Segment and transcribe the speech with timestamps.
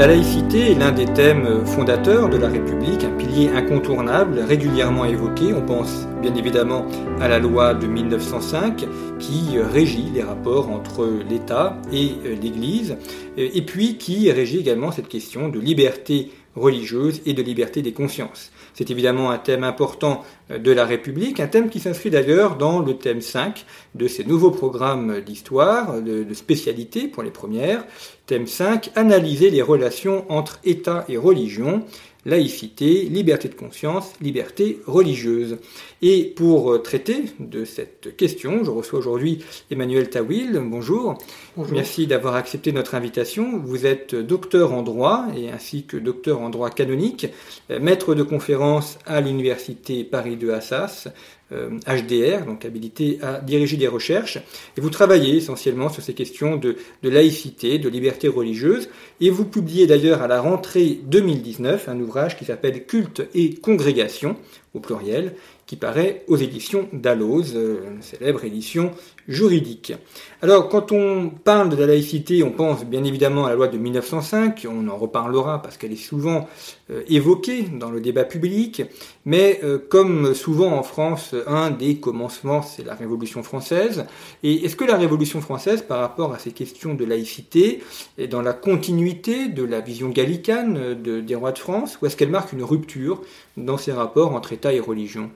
[0.00, 5.52] La laïcité est l'un des thèmes fondateurs de la République, un pilier incontournable, régulièrement évoqué.
[5.52, 6.86] On pense bien évidemment
[7.20, 8.86] à la loi de 1905
[9.18, 12.96] qui régit les rapports entre l'État et l'Église,
[13.36, 18.52] et puis qui régit également cette question de liberté religieuse et de liberté des consciences.
[18.80, 22.96] C'est évidemment un thème important de la République, un thème qui s'inscrit d'ailleurs dans le
[22.96, 27.84] thème 5 de ces nouveaux programmes d'histoire, de, de, spécialité pour les premières.
[28.24, 31.84] Thème 5, analyser les relations entre État et religion
[32.26, 35.58] laïcité, liberté de conscience, liberté religieuse.
[36.02, 40.60] Et pour traiter de cette question, je reçois aujourd'hui Emmanuel Tawil.
[40.64, 41.18] Bonjour.
[41.56, 41.74] Bonjour.
[41.74, 43.58] Merci d'avoir accepté notre invitation.
[43.58, 47.26] Vous êtes docteur en droit et ainsi que docteur en droit canonique,
[47.68, 51.10] maître de conférence à l'université Paris 2 Assas, euh,
[51.50, 54.38] HDR, donc habilité à diriger des recherches,
[54.76, 58.88] et vous travaillez essentiellement sur ces questions de, laïcité, de liberté religieuse,
[59.20, 64.36] et vous publiez d'ailleurs à la rentrée 2019 un ouvrage qui s'appelle Culte et congrégation,
[64.74, 65.34] au pluriel,
[65.66, 68.92] qui paraît aux éditions Dalloz, une célèbre édition
[69.30, 69.94] juridique.
[70.42, 73.78] Alors, quand on parle de la laïcité, on pense bien évidemment à la loi de
[73.78, 76.48] 1905, on en reparlera parce qu'elle est souvent
[76.90, 78.82] euh, évoquée dans le débat public,
[79.24, 84.04] mais euh, comme souvent en France, un des commencements, c'est la Révolution française.
[84.42, 87.82] Et est-ce que la Révolution française, par rapport à ces questions de laïcité,
[88.18, 92.16] est dans la continuité de la vision gallicane de, des rois de France, ou est-ce
[92.16, 93.22] qu'elle marque une rupture
[93.56, 95.30] dans ces rapports entre État et religion?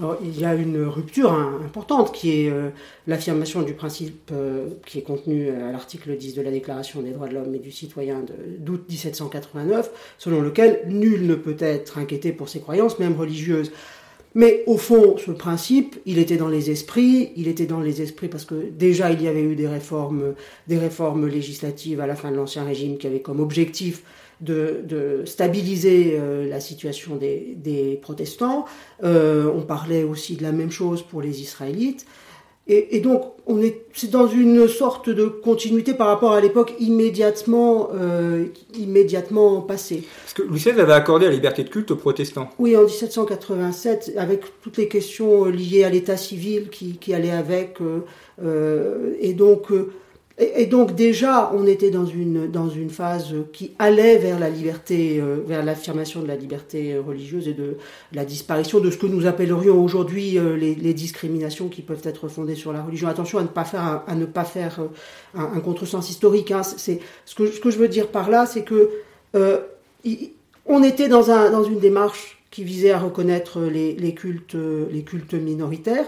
[0.00, 2.70] Il y a une rupture hein, importante qui est euh,
[3.06, 7.28] l'affirmation du principe euh, qui est contenu à l'article 10 de la Déclaration des droits
[7.28, 8.24] de l'homme et du citoyen
[8.58, 13.70] d'août 1789, selon lequel nul ne peut être inquiété pour ses croyances, même religieuses.
[14.34, 18.28] Mais au fond, ce principe, il était dans les esprits, il était dans les esprits
[18.28, 20.34] parce que déjà il y avait eu des réformes,
[20.68, 24.02] des réformes législatives à la fin de l'Ancien Régime qui avaient comme objectif
[24.42, 28.66] de, de stabiliser euh, la situation des, des protestants.
[29.04, 32.04] Euh, on parlait aussi de la même chose pour les Israélites.
[32.68, 36.74] Et, et donc, on est, c'est dans une sorte de continuité par rapport à l'époque
[36.78, 40.04] immédiatement, euh, immédiatement passée.
[40.24, 42.50] Parce que Louis XVI avait accordé la liberté de culte aux protestants.
[42.60, 47.78] Oui, en 1787, avec toutes les questions liées à l'état civil qui, qui allaient avec.
[49.20, 49.72] Et donc,
[50.38, 55.20] et, donc déjà, on était dans une, dans une phase qui allait vers la liberté,
[55.20, 57.76] euh, vers l'affirmation de la liberté religieuse et de
[58.12, 62.54] la disparition de ce que nous appellerions aujourd'hui euh, les, discriminations qui peuvent être fondées
[62.54, 63.08] sur la religion.
[63.08, 66.50] Attention à ne pas faire un, à ne pas faire euh, un, contresens historique.
[66.50, 66.62] Hein.
[66.62, 68.90] C'est ce que, ce que je veux dire par là, c'est que
[70.66, 74.56] on était dans, un, dans une démarche qui visait à reconnaître les, les cultes,
[74.90, 76.06] les cultes minoritaires.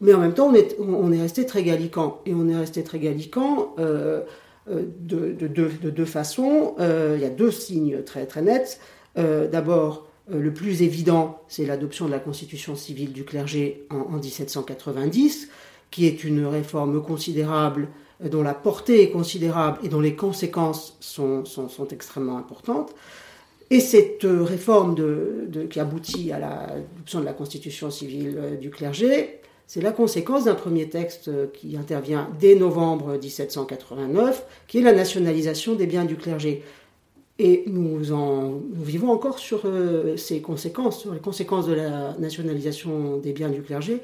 [0.00, 2.20] Mais en même temps, on est, resté très gallicant.
[2.26, 4.22] Et on est resté très gallicant euh,
[4.68, 6.74] de, de, de, de, deux façons.
[6.80, 8.80] Euh, il y a deux signes très, très nets.
[9.16, 14.18] Euh, D'abord, le plus évident, c'est l'adoption de la constitution civile du clergé en, en,
[14.18, 15.48] 1790,
[15.90, 17.88] qui est une réforme considérable,
[18.20, 21.44] dont la portée est considérable et dont les conséquences sont,
[21.90, 22.94] extrêmement importantes.
[23.70, 24.94] Et cette réforme
[25.70, 30.88] qui aboutit à l'adoption de la constitution civile du clergé, c'est la conséquence d'un premier
[30.88, 36.62] texte qui intervient dès novembre 1789, qui est la nationalisation des biens du clergé.
[37.38, 37.98] Et nous,
[38.72, 43.60] vivons encore sur euh, ces conséquences, sur les conséquences de la nationalisation des biens du
[43.60, 44.00] clergé,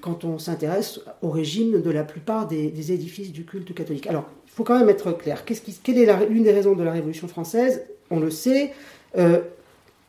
[0.00, 4.06] quand on s'intéresse au régime de la plupart des, édifices du culte catholique.
[4.06, 5.44] Alors, il faut quand même être clair.
[5.44, 7.84] Quelle est l'une des raisons de la Révolution française?
[8.10, 8.72] On le sait.
[9.16, 9.42] Euh,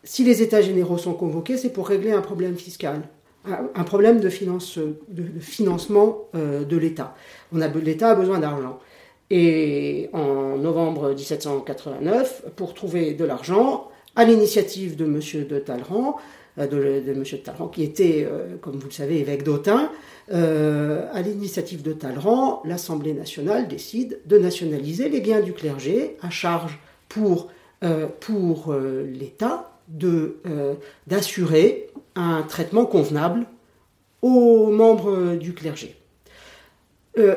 [0.04, 3.02] si les États généraux sont convoqués, c'est pour régler un problème fiscal
[3.46, 7.16] un problème de, de, de financement euh, de l'État.
[7.52, 8.80] L'État a besoin d'argent.
[9.30, 15.48] Et en novembre 1789, pour trouver de l'argent, à l'initiative de M.
[15.48, 16.18] de Talleyrand,
[16.58, 17.24] de, de M.
[17.24, 18.28] de Talleyrand, qui était,
[18.60, 19.90] comme vous le savez, évêque d'Autun,
[20.30, 26.78] à l'initiative de Talleyrand, l'Assemblée nationale décide de nationaliser les biens du clergé à charge
[27.08, 27.48] pour,
[28.20, 29.72] pour l'État
[31.08, 33.46] d'assurer un traitement convenable
[34.22, 35.96] aux membres du clergé.
[37.18, 37.36] Euh,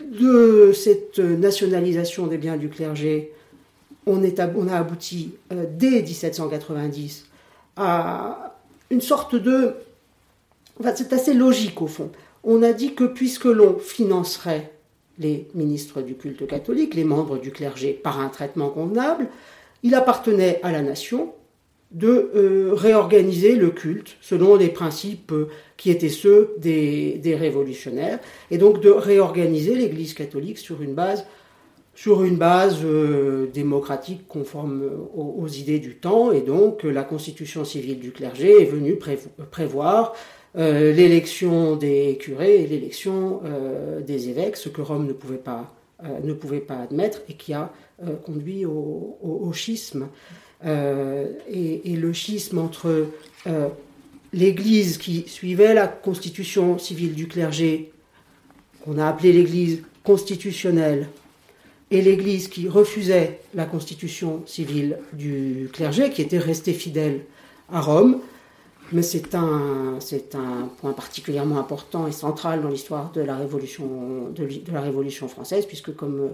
[0.00, 3.32] de cette nationalisation des biens du clergé,
[4.06, 4.22] on,
[4.68, 7.26] a abouti euh, dès 1790
[7.76, 8.56] à
[8.90, 9.74] une sorte de...
[10.94, 12.10] C'est assez logique au fond.
[12.44, 14.72] On a dit que puisque l'on financerait
[15.18, 19.28] les ministres du culte catholique, les membres du clergé, par un traitement convenable,
[19.82, 21.32] il appartenait à la nation
[21.92, 28.18] de euh, réorganiser le culte selon les principes euh, qui étaient ceux des, révolutionnaires,
[28.50, 31.26] et donc de réorganiser l'Église catholique sur une base,
[32.84, 34.82] euh, démocratique conforme
[35.14, 38.96] aux, idées du temps, et donc la constitution civile du clergé est venue
[39.50, 40.14] prévoir
[40.54, 43.40] l'élection des curés et l'élection
[44.06, 47.72] des évêques, ce que Rome ne pouvait pas admettre et qui a
[48.24, 50.08] conduit au schisme.
[50.64, 53.08] Euh, et, le schisme entre
[53.46, 53.68] euh,
[54.32, 57.92] l'Église qui suivait la constitution civile du clergé,
[58.84, 61.08] qu'on a appelée l'Église constitutionnelle,
[61.90, 67.22] et l'Église qui refusait la constitution civile du clergé, qui était restée fidèle
[67.70, 68.20] à Rome.
[68.92, 74.30] Mais c'est un, c'est un point particulièrement important et central dans l'histoire de la Révolution,
[74.34, 76.30] de, de la Révolution française, puisque comme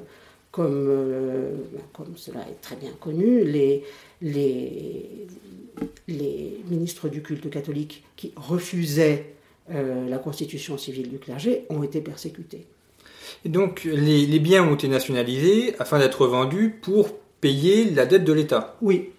[0.50, 1.52] comme, euh,
[1.92, 3.84] comme cela est très bien connu, les,
[4.22, 5.26] les,
[6.08, 9.34] les ministres du culte catholique qui refusaient
[9.70, 12.66] euh, la constitution civile du clergé ont été persécutés.
[13.44, 18.24] Et donc les, les biens ont été nationalisés afin d'être vendus pour payer la dette
[18.24, 19.10] de l'État Oui,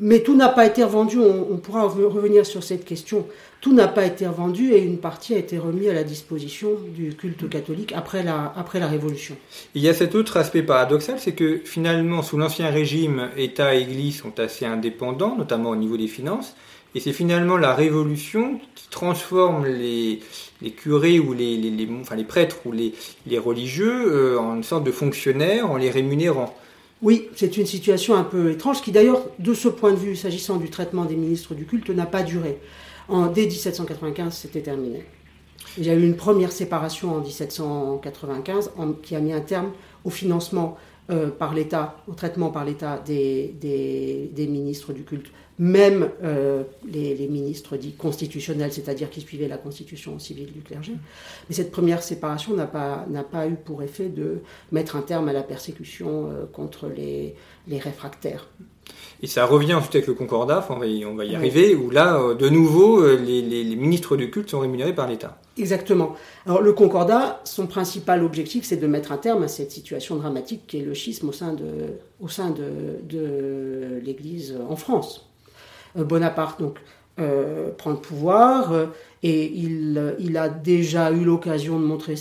[0.00, 3.26] mais tout n'a pas été revendu, on, pourra revenir sur cette question.
[3.60, 7.14] Tout n'a pas été revendu et une partie a été remise à la disposition du
[7.14, 9.36] culte catholique après la, après la Révolution.
[9.74, 13.82] Il y a cet autre aspect paradoxal, c'est que finalement, sous l'Ancien Régime, État et
[13.82, 16.56] Église sont assez indépendants, notamment au niveau des finances.
[16.94, 20.20] Et c'est finalement la Révolution qui transforme les,
[20.62, 22.94] les curés ou les, les, enfin les prêtres ou les,
[23.26, 26.56] les religieux euh, en une sorte de fonctionnaires en les rémunérant.
[27.02, 30.56] Oui, c'est une situation un peu étrange qui d'ailleurs, de ce point de vue, s'agissant
[30.56, 32.58] du traitement des ministres du culte, n'a pas duré.
[33.08, 35.04] En, dès 1795, c'était terminé.
[35.78, 39.72] Il y a eu une première séparation en 1795 qui a mis un terme
[40.04, 40.76] au financement
[41.10, 47.28] euh, par l'État, au traitement par l'État des, des, ministres du culte, même euh, les,
[47.28, 50.92] ministres dits constitutionnels, c'est-à-dire qui suivaient la constitution civile du clergé.
[51.48, 54.38] Mais cette première séparation n'a pas, n'a pas eu pour effet de
[54.72, 57.34] mettre un terme à la persécution euh, contre les,
[57.68, 58.46] les réfractaires.
[59.22, 61.90] Et ça revient ensuite avec le Concordat, on va y, on va y arriver, où
[61.90, 65.38] là, de nouveau, euh, les, ministres du culte sont rémunérés par l'État.
[65.60, 66.16] Exactement.
[66.46, 70.62] Alors le Concordat, son principal objectif, c'est de mettre un terme à cette situation dramatique
[70.66, 71.32] qui est le schisme au
[72.28, 75.28] sein de, l'Église en France.
[75.98, 76.78] Euh, Bonaparte, donc,
[77.76, 78.72] prend le pouvoir
[79.22, 82.14] et il, a déjà eu l'occasion de montrer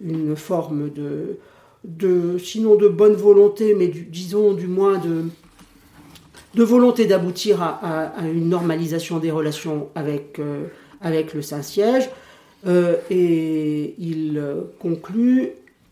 [0.00, 8.12] une forme de, sinon de bonne volonté, mais disons du moins de, volonté d'aboutir à,
[8.24, 10.66] une normalisation des relations euh,
[11.00, 12.10] avec le Saint-Siège.
[12.66, 14.42] Euh, et il
[14.80, 15.50] conclut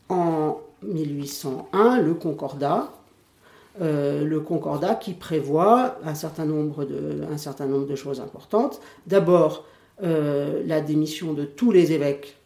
[0.08, 2.92] en 1801 le Concordat,
[3.80, 8.80] euh, le Concordat qui prévoit un certain nombre de, choses importantes.
[9.06, 9.64] D'abord,
[10.00, 12.36] la démission de tous les évêques,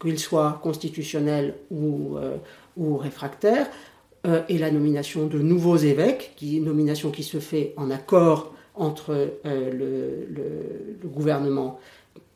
[0.00, 2.16] qu'ils soient constitutionnels ou,
[2.98, 3.68] réfractaires.
[4.26, 9.12] Euh, et la nomination de nouveaux évêques, qui, nomination qui se fait en accord entre
[9.46, 11.78] euh, le, gouvernement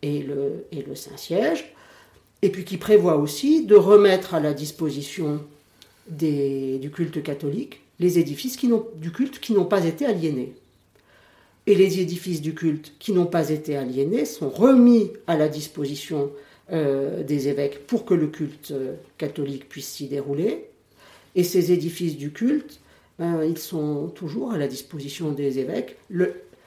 [0.02, 1.74] et le, Saint-Siège,
[2.42, 5.40] et puis qui prévoit aussi de remettre à la disposition
[6.08, 10.54] du culte catholique les édifices qui du culte qui n'ont pas été aliénés.
[11.68, 16.32] Et les édifices du culte qui n'ont pas été aliénés sont remis à la disposition
[16.72, 18.74] euh, des évêques pour que le culte
[19.18, 20.66] catholique puisse s'y dérouler.
[21.36, 22.80] Et ces édifices du culte,
[23.18, 25.96] ben, ils sont toujours à la disposition des évêques.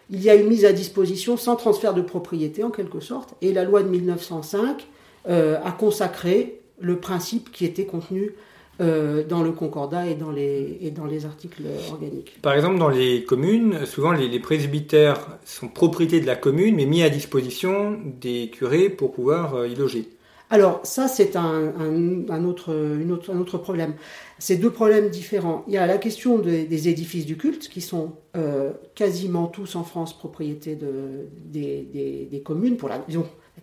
[0.09, 3.53] Il y a une mise à disposition sans transfert de propriété en quelque sorte, et
[3.53, 4.87] la loi de 1905
[5.27, 8.33] euh, a consacré le principe qui était contenu
[8.81, 12.41] euh, dans le concordat et dans, les, articles organiques.
[12.41, 17.01] Par exemple, dans les communes, souvent les, presbytères sont propriété de la commune, mais mis
[17.01, 20.09] à disposition des curés pour pouvoir euh, y loger.
[20.49, 23.95] Alors ça, c'est un, autre, problème.
[24.37, 25.63] C'est deux problèmes différents.
[25.67, 29.83] Il y a la question des édifices du culte, qui sont euh, quasiment tous en
[29.83, 33.03] France propriété de, des, communes, pour la,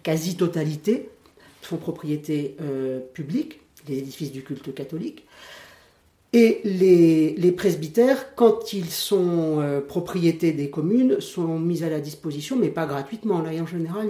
[0.02, 1.08] quasi-totalité
[1.62, 5.24] sont propriété euh, publique, les édifices du culte catholique.
[6.34, 12.56] Et les, presbytères, quand ils sont euh, propriétés des communes, sont mis à la disposition,
[12.56, 13.42] mais pas gratuitement.
[13.42, 14.08] Là, en général,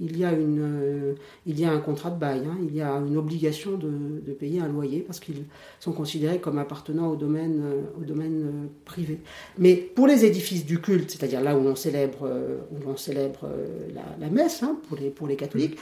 [0.00, 1.14] il, y, a une, euh,
[1.46, 2.56] il y a un contrat de bail, hein.
[2.62, 5.44] il y a une obligation de, payer un loyer parce qu'ils
[5.80, 9.18] sont considérés comme appartenant au domaine, euh, au domaine privé.
[9.58, 12.30] Mais pour les édifices du culte, c'est-à-dire là où on célèbre,
[12.70, 13.48] où on célèbre
[14.20, 15.76] la, messe hein, pour, les, pour les catholiques,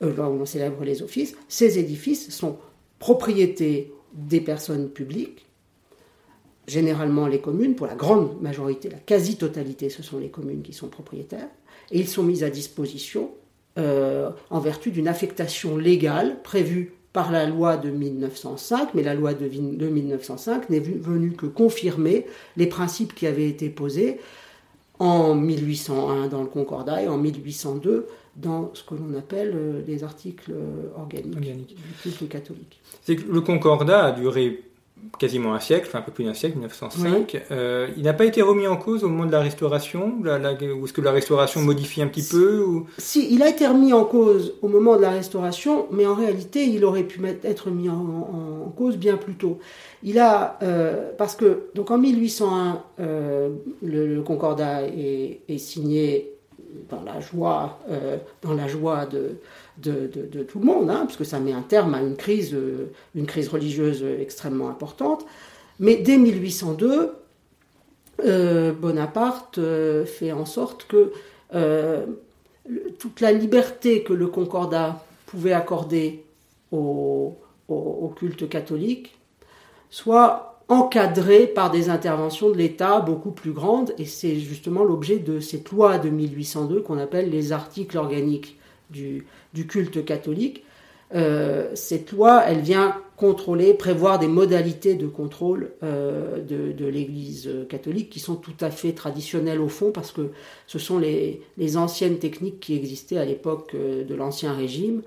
[0.00, 2.56] là où on célèbre les offices, ces édifices sont
[2.98, 5.46] propriétés des personnes publiques,
[6.66, 10.88] généralement les communes, pour la grande majorité, la quasi-totalité, ce sont les communes qui sont
[10.88, 11.48] propriétaires,
[11.90, 13.30] et ils sont mis à disposition
[13.78, 19.32] euh, en vertu d'une affectation légale prévue par la loi de 1905, mais la loi
[19.34, 24.18] de, 1905 n'est venue que confirmer les principes qui avaient été posés
[24.98, 28.06] en 1801 dans le Concordat et en 1802
[28.36, 32.80] dans ce que l'on appelle euh, les articles euh, organiques, du culte catholique.
[33.02, 34.62] C'est que le Concordat a duré
[35.18, 37.44] quasiment un siècle, enfin un peu plus d'un siècle, 1905.
[37.50, 40.26] Euh, il n'a pas été remis en cause au moment de la Restauration Ou
[40.84, 42.86] est-ce que la Restauration modifie un petit peu ou...
[42.98, 46.64] Si, il a été remis en cause au moment de la Restauration, mais en réalité,
[46.64, 49.58] il aurait pu être mis en, cause bien plus tôt.
[50.02, 50.58] Il a,
[51.18, 52.82] parce que, donc en 1801,
[53.82, 56.35] le, Concordat est, est signé
[56.88, 59.38] dans la joie, euh, dans la joie de,
[60.44, 63.26] tout le monde, hein, parce que ça met un terme à une crise, euh, une
[63.26, 65.24] crise religieuse extrêmement importante.
[65.78, 67.12] Mais dès 1802,
[68.24, 69.60] euh, Bonaparte
[70.06, 71.12] fait en sorte que
[72.98, 76.24] toute la liberté que le Concordat pouvait accorder
[76.72, 77.36] au
[78.16, 79.16] culte catholique
[79.90, 85.38] soit encadré par des interventions de l'État beaucoup plus grandes, et c'est justement l'objet de
[85.40, 88.58] cette loi de 1802 qu'on appelle les articles organiques
[88.90, 89.24] du,
[89.68, 90.64] culte catholique.
[91.14, 98.10] Euh, cette loi, elle vient contrôler, prévoir des modalités de contrôle euh, de, l'Église catholique
[98.10, 100.30] qui sont tout à fait traditionnelles au fond, parce que
[100.66, 101.40] ce sont les,
[101.76, 105.02] anciennes techniques qui existaient à l'époque euh, de l'Ancien Régime,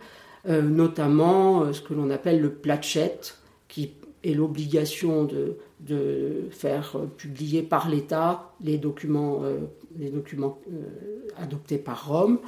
[0.47, 3.91] notamment ce que l'on appelle le platchette, qui
[4.23, 9.59] et l'obligation de, de, faire publier par l'État les documents, euh,
[9.97, 12.39] les documents euh, adoptés par Rome.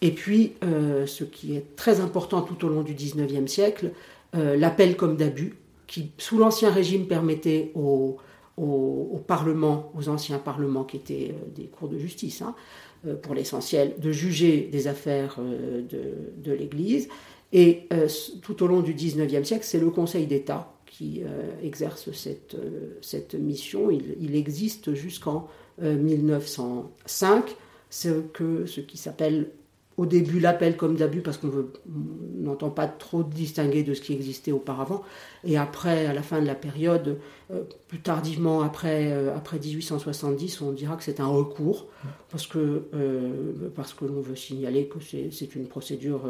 [0.00, 3.92] Et puis, euh, ce qui est très important tout au long du XIXe siècle,
[4.34, 8.16] l'appel comme d'abus, qui, sous l'Ancien Régime, permettait aux,
[8.56, 12.54] au, Parlement, aux anciens parlements qui étaient des cours de justice, hein,
[13.20, 17.10] pour l'essentiel, de juger des affaires de, de l'Église.
[17.52, 17.88] Et
[18.40, 22.98] tout au long du XIXe siècle, c'est le Conseil d'État qui euh, exerce cette, euh,
[23.00, 23.90] cette mission.
[23.90, 25.48] Il, existe jusqu'en
[25.80, 27.52] 1905, euh,
[27.88, 29.50] ce, que, ce qui s'appelle
[29.96, 31.66] au début l'appel comme d'abus parce qu'on
[32.38, 35.02] n'entend pas trop distinguer de ce qui existait auparavant.
[35.44, 37.18] Et après, à la fin de la période,
[37.88, 41.88] plus tardivement après, après 1870, on dira que c'est un recours
[42.30, 42.88] parce que,
[43.76, 46.22] parce que l'on veut signaler que c'est une procédure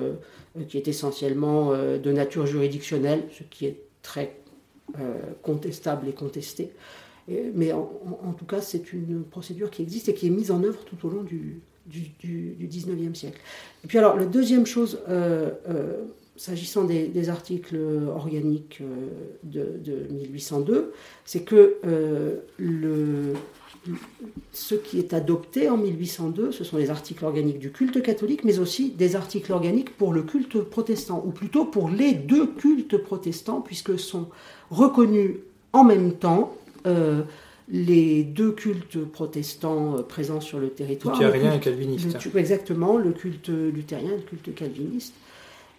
[0.69, 4.42] qui est essentiellement de nature juridictionnelle, ce qui est très
[5.43, 6.71] contestable et contesté.
[7.29, 10.85] mais en, tout cas, c'est une procédure qui existe et qui est mise en œuvre
[10.85, 13.41] tout au long du, du, du, 19e siècle.
[13.85, 16.05] Et puis alors, la deuxième chose, euh, euh,
[16.37, 17.77] s'agissant des, articles
[18.09, 18.83] organiques
[19.45, 20.93] de, de 1802,
[21.25, 21.79] c'est que
[24.53, 28.59] ce qui est adopté en 1802, ce sont les articles organiques du culte catholique, mais
[28.59, 33.61] aussi des articles organiques pour le culte protestant, ou plutôt pour les deux cultes protestants,
[33.61, 34.29] puisque sont
[34.73, 35.37] reconnus
[35.73, 36.55] en même temps
[36.87, 37.23] euh,
[37.69, 41.15] les deux cultes protestants euh, présents sur le territoire.
[41.15, 42.19] Luthérien et calviniste.
[42.35, 45.15] exactement, le culte luthérien et le culte calviniste.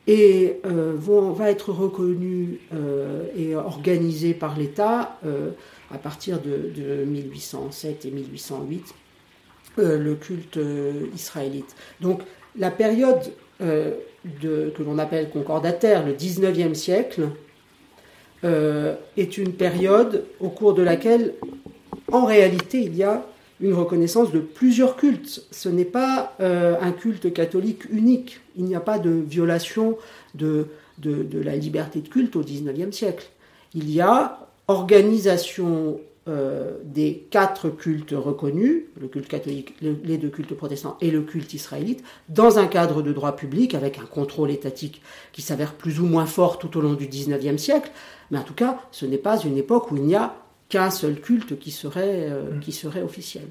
[0.06, 2.60] Et euh, vont, va être reconnu
[3.38, 5.18] et organisé par l'État
[5.92, 8.94] à partir de, 1807 et 1808
[9.80, 10.60] euh, le culte
[11.16, 11.74] israélite.
[12.02, 12.22] Donc
[12.58, 13.32] la période
[13.62, 17.30] de, que l'on appelle concordataire, le 19e siècle,
[18.44, 21.34] est une période au cours de laquelle,
[22.12, 23.26] en réalité, il y a
[23.62, 25.46] une reconnaissance de plusieurs cultes.
[25.52, 28.42] Ce n'est pas un culte catholique unique.
[28.58, 29.98] Il n'y a pas de violation
[30.36, 33.30] de, de, la liberté de culte au 19e siècle.
[33.74, 36.00] Il y a organisation
[36.86, 42.02] des quatre cultes reconnus, le culte catholique, les deux cultes protestants et le culte israélite,
[42.30, 45.02] dans un cadre de droit public avec un contrôle étatique
[45.34, 47.92] qui s'avère plus ou moins fort tout au long du XIXe siècle.
[48.34, 50.36] Mais en tout cas, ce n'est pas une époque où il n'y a
[50.68, 52.60] qu'un seul culte qui serait, mm.
[52.60, 53.46] qui serait officiel.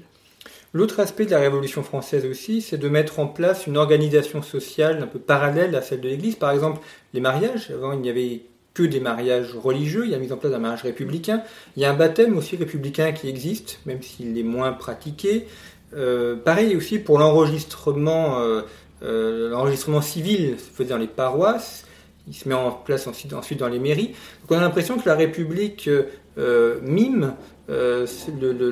[0.73, 5.01] L'autre aspect de la Révolution française aussi, c'est de mettre en place une organisation sociale
[5.01, 6.35] un peu parallèle à celle de l'Église.
[6.35, 6.81] Par exemple,
[7.13, 7.71] les mariages.
[7.71, 8.41] Avant, il n'y avait
[8.73, 10.03] que des mariages religieux.
[10.05, 11.43] Il y a la mise en place d'un mariage républicain.
[11.77, 15.47] Il y a un baptême aussi républicain qui existe, même s'il est moins pratiqué.
[15.95, 18.61] Euh, pareil aussi pour l'enregistrement, euh,
[19.03, 21.85] euh, l'enregistrement civil se faisait dans les paroisses.
[22.27, 24.15] Il se met en place ensuite, dans les mairies.
[24.41, 25.89] Donc on a l'impression que la République
[26.81, 27.35] mime
[27.69, 28.05] euh,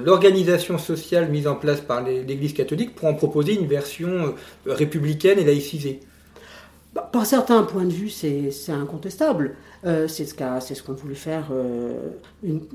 [0.04, 4.34] l'organisation sociale mise en place par l'Église catholique pour en proposer une version euh,
[4.66, 6.02] républicaine et laïcisée
[6.94, 9.56] bah, Par certains points de vue, c'est incontestable.
[9.86, 11.52] Euh, c'est ce qu'ont ce voulu faire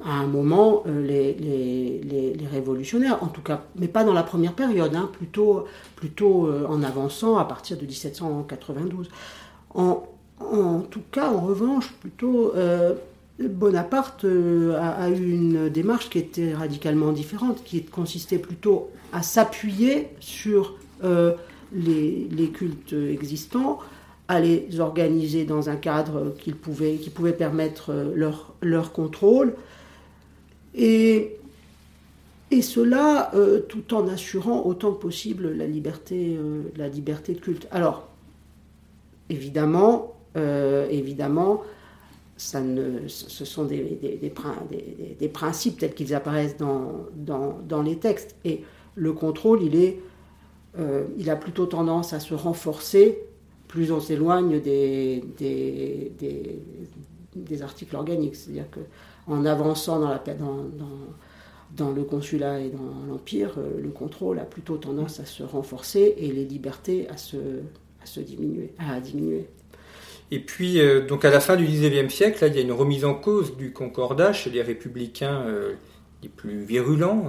[0.04, 5.10] à un moment les, révolutionnaires, en tout cas, mais pas dans la première période, hein,
[5.12, 5.66] plutôt,
[5.96, 9.10] plutôt en avançant à partir de 1792.
[9.74, 10.06] En,
[10.40, 12.52] en tout cas, en revanche, plutôt
[13.38, 20.08] Bonaparte euh, a, eu une démarche qui était radicalement différente, qui consistait plutôt à s'appuyer
[20.20, 21.34] sur euh,
[21.72, 23.78] les, cultes existants,
[24.28, 29.54] à les organiser dans un cadre qui pouvait, pouvait permettre euh, leur, leur contrôle,
[30.74, 31.36] et,
[32.50, 33.32] et cela
[33.68, 36.38] tout en assurant autant que possible la liberté,
[36.76, 37.66] la liberté de culte.
[37.70, 38.08] Alors,
[39.30, 40.15] évidemment,
[40.90, 41.62] évidemment,
[42.36, 44.32] ça ne, ce sont des,
[45.32, 48.36] principes tels qu'ils apparaissent dans, les textes.
[48.44, 48.62] Et
[48.94, 49.60] le contrôle,
[50.78, 53.18] euh, il a plutôt tendance à se renforcer
[53.68, 55.22] plus on s'éloigne des,
[57.62, 58.36] articles organiques.
[58.36, 59.98] C'est-à-dire qu'en avançant
[61.76, 66.14] dans, le consulat et dans l'Empire, euh, le contrôle a plutôt tendance à se renforcer
[66.16, 67.36] et les libertés à se,
[68.78, 69.48] à diminuer.
[70.30, 73.04] Et puis, euh, donc à la fin du XIXe siècle, il y a une remise
[73.04, 75.74] en cause du concordat chez les républicains euh,
[76.22, 77.26] les plus virulents,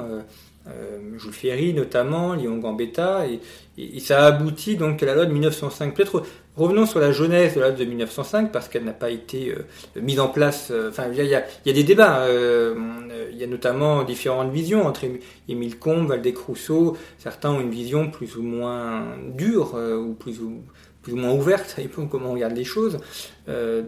[0.68, 3.40] euh, Jules Ferry notamment, Léon Gambetta, et,
[3.78, 5.94] et, ça a abouti donc à la loi de 1905.
[5.94, 6.24] Peut-être
[6.56, 9.54] revenons sur la jeunesse de la loi de 1905 parce qu'elle n'a pas été
[9.96, 10.74] mise en place.
[10.90, 12.26] Enfin, il y, a, il y a des débats.
[12.30, 15.06] il y a notamment différentes visions entre
[15.48, 16.98] Émile Combes, Valdec Rousseau.
[17.20, 20.64] Certains ont une vision plus ou moins dure ou plus ou
[21.08, 23.00] plus ou moins ouverte, ça dépend comment on regarde les choses.
[23.48, 23.82] Euh.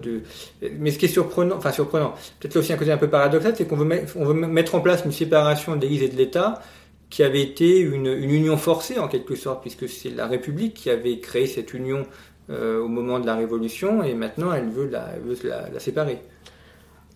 [0.80, 3.68] Mais ce qui est surprenant, enfin surprenant, peut-être aussi un côté un peu paradoxal, c'est
[3.68, 6.62] qu'on veut, mettre en place une séparation de l'Église et de l'État
[7.10, 11.20] qui avait été une, union forcée en quelque sorte, puisque c'est la République qui avait
[11.20, 12.04] créé cette union
[12.50, 16.20] euh, au moment de la Révolution, et maintenant elle veut la séparer.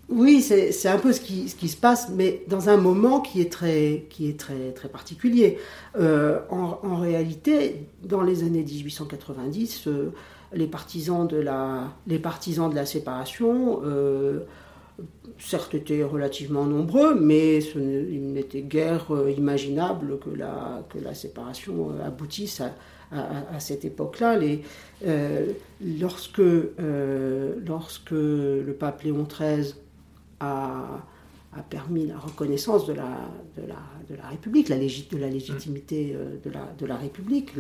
[0.10, 4.06] Oui, c'est un peu ce qui, se passe, mais dans un moment qui est très,
[4.92, 5.58] particulier.
[5.98, 10.12] Euh, en, réalité, dans les années 1890, euh,
[10.52, 14.42] les, partisans de la, séparation, euh,
[15.40, 23.60] certes, étaient relativement nombreux, mais ce il n'était guère imaginable que la, séparation aboutisse à,
[23.60, 24.38] cette époque-là.
[25.82, 26.40] lorsque
[28.12, 29.76] le pape Léon XIII
[30.44, 33.76] a, permis la reconnaissance de la, de la,
[34.10, 37.52] de la République, la de la légitimité euh, de la, de la République.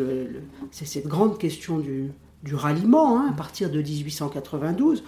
[0.72, 2.12] c'est cette grande question du,
[2.44, 5.04] du ralliement, hein, à partir de 1892.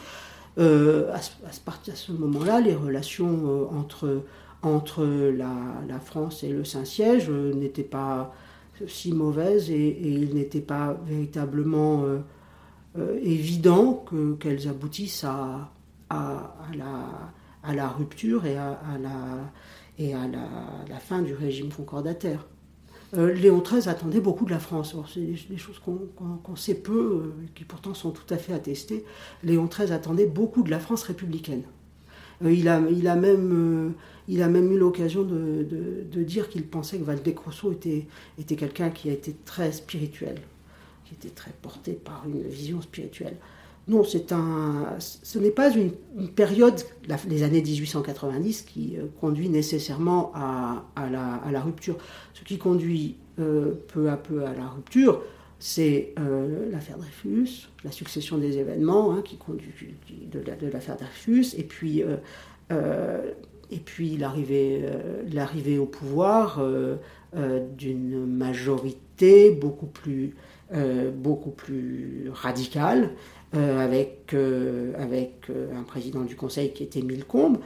[0.58, 4.24] Euh, à, à, ce moment-là, les relations euh, entre,
[4.62, 5.54] entre la,
[5.88, 8.34] la, France et le Saint-Siège n'étaient pas
[8.88, 12.06] si mauvaises et, il n'était pas véritablement
[13.24, 15.72] évident que, qu'elles aboutissent à,
[16.10, 17.34] à, la
[17.66, 19.52] à la rupture et à, la,
[19.98, 22.46] et à la, fin du régime concordataire.
[23.16, 24.96] Euh, Léon XIII attendait beaucoup de la France.
[25.14, 29.06] C'est des, choses qu'on sait peu, euh, qui pourtant sont tout à fait attestées.
[29.44, 31.64] Léon XIII attendait beaucoup de la France républicaine.
[32.44, 33.94] Euh, il, a, il, a même,
[34.28, 35.66] il a même eu l'occasion de,
[36.12, 40.42] de, dire qu'il pensait que Valdec Rousseau était, était quelqu'un qui a été très spirituel,
[41.06, 43.38] qui était très porté par une vision spirituelle.
[43.88, 45.92] Non, c'est un, ce n'est pas une,
[46.36, 46.82] période,
[47.30, 51.98] les années 1890, qui euh, conduit nécessairement à, la, rupture.
[52.34, 55.22] Ce qui conduit euh, peu à peu à la rupture,
[55.60, 59.72] c'est euh, l'affaire Dreyfus, la succession des événements hein, qui conduit
[60.32, 62.04] de, l'affaire Dreyfus, et puis,
[62.72, 64.84] et puis l'arrivée,
[65.32, 66.60] l'arrivée au pouvoir
[67.78, 70.36] d'une majorité beaucoup plus,
[71.16, 73.12] beaucoup plus radicale
[73.54, 77.58] avec, euh, avec euh, un président du Conseil qui était Milcombe.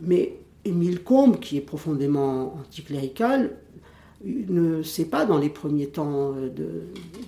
[0.00, 3.56] Mais Émile Combes, qui est profondément anticlérical,
[4.24, 6.50] ne sait pas dans les premiers temps euh,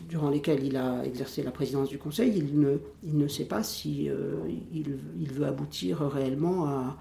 [0.08, 3.62] durant lesquels il a exercé la présidence du Conseil, il ne, il ne sait pas
[3.62, 4.36] si euh,
[4.72, 6.96] il, veut aboutir réellement à,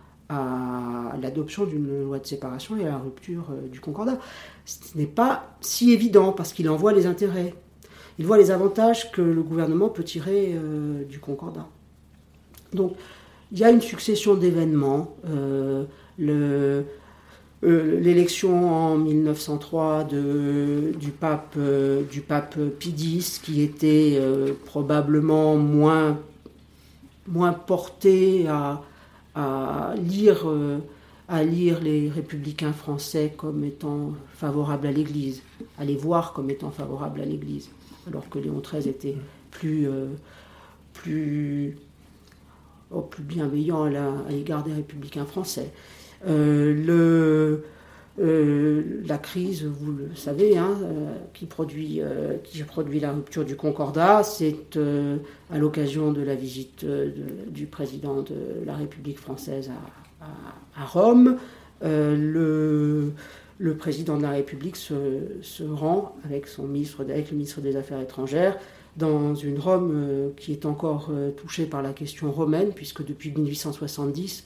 [1.21, 4.19] l'adoption d'une loi de séparation et à la rupture euh, du concordat.
[4.65, 7.55] Ce n'est pas si évident parce qu'il en voit les intérêts.
[8.19, 10.55] Il voit les avantages que le gouvernement peut tirer
[11.07, 11.67] du concordat.
[12.73, 12.93] Donc,
[13.51, 15.15] il y a une succession d'événements.
[16.17, 16.85] le,
[17.63, 25.55] euh, l'élection en 1903 de, du, pape, euh, du Pie X, qui était euh, probablement
[25.55, 26.19] moins,
[27.65, 30.47] porté à lire,
[31.27, 35.41] à lire les républicains français comme étant favorables à l'Église,
[35.77, 37.69] à les voir comme étant favorables à l'Église,
[38.07, 39.17] alors que Léon XIII était
[39.51, 39.87] plus,
[40.93, 41.77] plus,
[42.91, 45.71] oh, plus bienveillant à l'égard des républicains français.
[46.25, 47.63] Euh, le,
[48.19, 52.01] euh, la crise, vous le savez, hein, euh, qui, produit,
[52.43, 54.77] qui produit la rupture du Concordat, c'est
[55.51, 60.06] à l'occasion de la visite du président de la République française à,
[60.75, 61.37] Rome.
[61.81, 63.11] le,
[63.59, 68.01] le, président de la République se, rend avec, son ministre, avec le ministre des Affaires
[68.01, 68.57] étrangères
[68.95, 74.43] dans une Rome qui est encore touchée par la question romaine, puisque depuis 1870,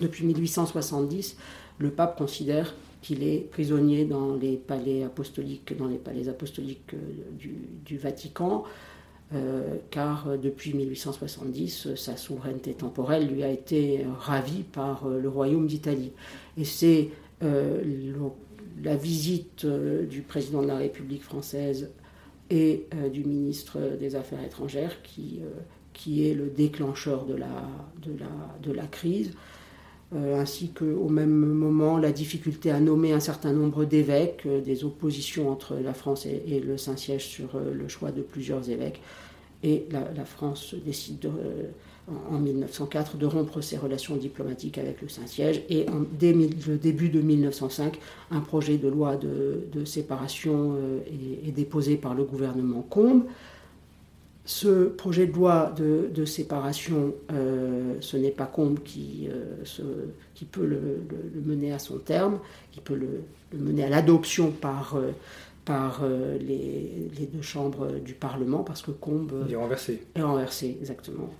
[0.00, 1.36] depuis 1870,
[1.78, 6.98] le pape considère qu'il est prisonnier dans les palais apostoliques, dans les palais apostoliques euh,
[7.84, 8.64] du, Vatican,
[9.34, 15.66] euh, car euh, depuis 1870, sa souveraineté temporelle lui a été ravie par le royaume
[15.66, 16.12] d'Italie.
[16.56, 17.08] Et c'est
[17.40, 21.90] la visite du président de la République française
[22.50, 25.40] et du ministre des Affaires étrangères qui,
[25.92, 29.32] qui est le déclencheur de la crise.
[30.14, 34.84] Euh, ainsi qu'au même moment la difficulté à nommer un certain nombre d'évêques, euh, des
[34.84, 39.00] oppositions entre la France et, le Saint-Siège sur euh, le choix de plusieurs évêques.
[39.62, 41.30] Et la, France décide
[42.30, 45.86] en, 1904 de rompre ses relations diplomatiques avec le Saint-Siège et
[46.18, 47.96] dès le début de 1905,
[48.32, 50.76] un projet de loi de, séparation
[51.46, 53.22] est, déposé par le gouvernement Combes.
[54.44, 59.62] Ce projet de loi de, séparation, euh, ce n'est pas Combe qui, euh,
[60.34, 61.00] qui peut le,
[61.44, 62.40] mener à son terme,
[62.72, 63.22] qui peut le,
[63.56, 65.12] mener à l'adoption par, euh,
[65.64, 66.02] par
[66.40, 70.02] les, deux chambres du Parlement, parce que Combe est renversé.
[70.16, 71.30] Est renversé, exactement.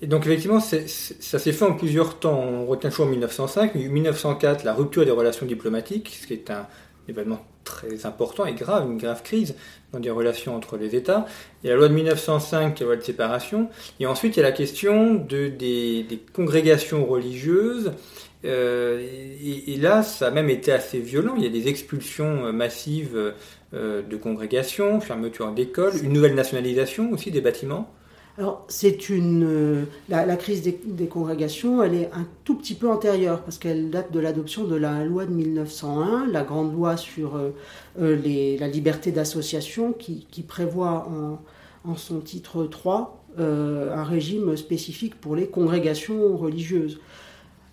[0.00, 2.38] Et donc effectivement, ça s'est fait en plusieurs temps.
[2.38, 6.68] On retient toujours 1905, 1904, la rupture des relations diplomatiques, ce qui est un
[7.08, 9.54] événement très important et grave, une grave crise
[9.92, 11.26] dans des relations entre les États.
[11.62, 13.68] Il y a la loi de 1905, la loi de séparation.
[14.00, 17.92] Et ensuite, il y a la question de, des, congrégations religieuses.
[18.44, 19.00] Euh,
[19.42, 21.34] et, là, ça a même été assez violent.
[21.36, 23.34] Il y a des expulsions euh, massives
[23.74, 27.92] euh, de congrégations, fermeture d'écoles, une nouvelle nationalisation aussi des bâtiments.
[28.38, 29.44] Alors, c'est une.
[29.44, 34.10] Euh, la, crise des, congrégations, elle est un tout petit peu antérieure, parce qu'elle date
[34.10, 37.50] de l'adoption de la loi de 1901, la grande loi sur euh,
[38.00, 41.08] euh, la liberté d'association, qui, prévoit
[41.84, 47.00] en, son titre 3 un régime spécifique pour les congrégations religieuses.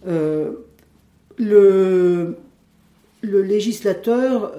[0.05, 0.65] le,
[3.21, 4.53] législateur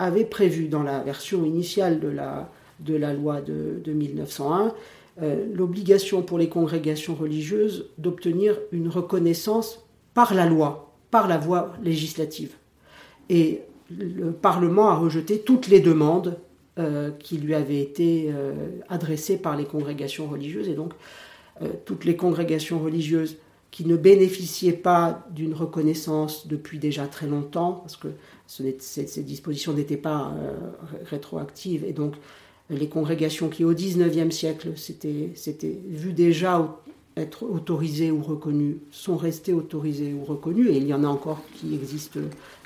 [0.00, 2.50] avait prévu dans la version initiale de la,
[2.80, 4.74] de la loi de, de 1901
[5.20, 11.74] euh, l'obligation pour les congrégations religieuses d'obtenir une reconnaissance par la loi, par la voie
[11.82, 12.54] législative.
[13.28, 16.38] Et le Parlement a rejeté toutes les demandes
[16.78, 18.54] euh, qui lui avaient été euh,
[18.88, 20.68] adressées par les congrégations religieuses.
[20.68, 20.92] Et donc,
[21.84, 23.36] toutes les congrégations religieuses
[23.70, 28.08] qui ne bénéficiaient pas d'une reconnaissance depuis déjà très longtemps, parce que
[28.46, 30.34] ces, dispositions n'étaient pas
[31.04, 32.14] rétroactives, et donc
[32.72, 36.78] les congrégations qui au XIXe siècle s'étaient vues déjà
[37.16, 41.42] être autorisées ou reconnues sont restées autorisées ou reconnues, et il y en a encore
[41.54, 42.20] qui existent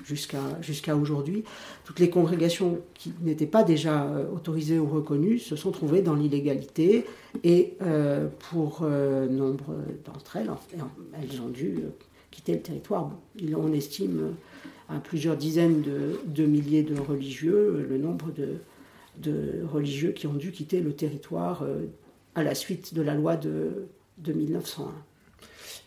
[0.04, 1.42] jusqu'à aujourd'hui.
[1.84, 6.14] Toutes les congrégations qui n'étaient pas déjà euh, autorisées ou reconnues se sont trouvées dans
[6.14, 7.06] l'illégalité,
[7.42, 10.50] et euh, pour euh, nombre d'entre elles,
[11.20, 11.80] elles ont dû
[12.30, 13.10] quitter le territoire.
[13.56, 14.34] On estime
[14.88, 15.82] à plusieurs dizaines
[16.26, 18.58] de milliers de religieux le nombre de
[19.18, 21.86] de religieux qui ont dû quitter le territoire euh,
[22.34, 23.86] à la suite de la loi de,
[24.18, 24.92] de 1901.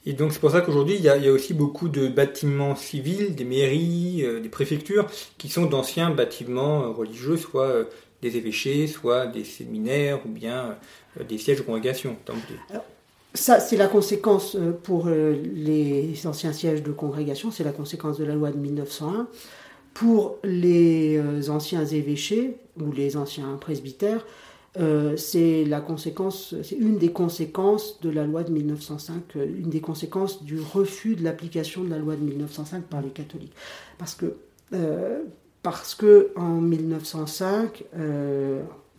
[0.05, 3.43] Et donc c'est pour ça qu'aujourd'hui il, y, a aussi beaucoup de bâtiments civils, des
[3.43, 7.87] mairies, euh, des préfectures, qui sont d'anciens bâtiments euh, religieux, soit
[8.21, 10.77] des évêchés, soit des séminaires ou bien
[11.29, 12.17] des sièges de congrégation.
[13.33, 18.35] ça, c'est la conséquence pour les anciens sièges de congrégation, c'est la conséquence de la
[18.35, 19.27] loi de 1901.
[19.93, 24.25] Pour les anciens évêchés ou les anciens presbytères,
[24.77, 29.69] euh, c'est la conséquence, c'est une des conséquences de la loi de 1905, euh, une
[29.69, 33.53] des conséquences du refus de l'application de la loi de 1905 par les catholiques.
[33.97, 34.35] Parce que,
[34.73, 35.23] euh,
[35.63, 37.83] parce que en 1905,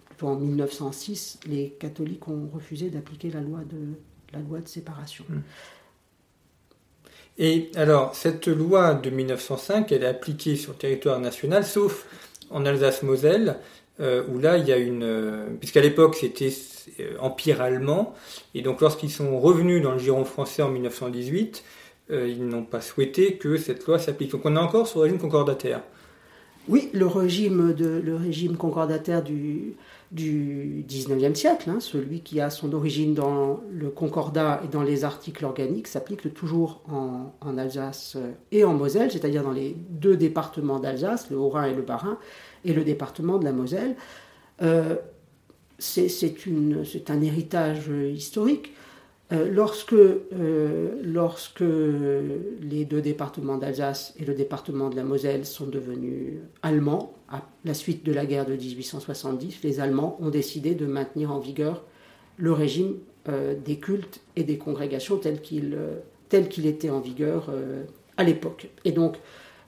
[0.09, 3.61] plutôt en 1906, les catholiques ont refusé d'appliquer la loi
[4.61, 5.25] de séparation.
[5.29, 5.41] Hmm.
[7.39, 12.07] Et alors, cette loi de 1905, elle est appliquée sur le territoire national, sauf
[12.51, 13.57] en Alsace-Moselle,
[14.01, 15.03] euh, où là, il y a une...
[15.03, 16.53] Euh, puisqu'à l'époque, c'était
[17.01, 18.15] euh, empire allemand,
[18.55, 21.65] et donc lorsqu'ils sont revenus dans le giron français en 1918,
[22.13, 24.33] ils n'ont pas souhaité que cette loi s'applique.
[24.33, 25.81] Donc on est encore sur le régime concordataire.
[26.69, 29.75] Oui, le régime, de, le régime concordataire du,
[30.11, 35.05] du 19e siècle, hein, celui qui a son origine dans le concordat et dans les
[35.05, 38.17] articles organiques, s'applique toujours en, Alsace
[38.51, 42.19] et en Moselle, c'est-à-dire dans les deux départements d'Alsace, le Haut-Rhin et le Bas-Rhin,
[42.65, 43.97] et le département de la Moselle.
[44.63, 44.97] Euh,
[45.79, 48.73] c'est un héritage historique.
[49.33, 55.67] Euh, lorsque, euh, lorsque les deux départements d'Alsace et le département de la Moselle sont
[55.67, 60.87] devenus allemands, à la suite de la guerre de 1870, les Allemands ont décidé de
[60.87, 61.85] maintenir en vigueur
[62.37, 62.97] le régime
[63.65, 65.79] des cultes et des congrégations tel qu'il
[66.49, 67.51] qu'il était en vigueur
[68.17, 68.71] à l'époque.
[68.85, 69.19] Et donc,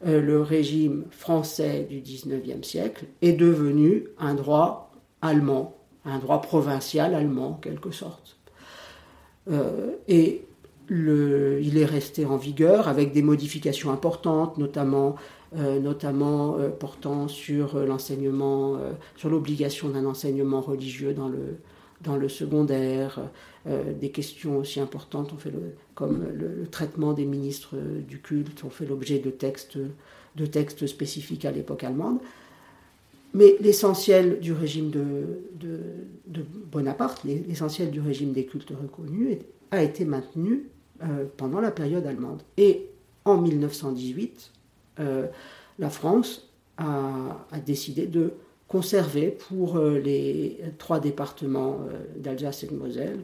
[0.04, 7.14] euh, le régime français du XIXe siècle est devenu un droit allemand, un droit provincial
[7.14, 8.36] allemand en quelque sorte.
[9.50, 10.44] Euh, et
[10.90, 18.78] il est resté en vigueur avec des modifications importantes, notamment, euh, notamment portant sur l'enseignement,
[19.16, 21.58] sur l'obligation d'un enseignement religieux dans le,
[22.00, 23.20] dans le secondaire,
[23.66, 25.34] des questions aussi importantes,
[25.94, 27.76] comme le, traitement des ministres
[28.08, 29.78] du culte, ont fait l'objet de textes,
[30.36, 32.18] de textes spécifiques à l'époque allemande.
[33.34, 35.78] Mais l'essentiel du régime de,
[36.70, 39.38] Bonaparte, l'essentiel du régime des cultes reconnus,
[39.70, 40.64] a été maintenu
[41.02, 42.42] euh, pendant la période allemande.
[42.56, 42.88] Et
[43.24, 44.50] en 1918,
[45.00, 45.26] euh,
[45.78, 48.32] la France a, décidé de
[48.68, 51.78] conserver pour euh, les trois départements
[52.16, 53.20] d'Alsace et de Moselle,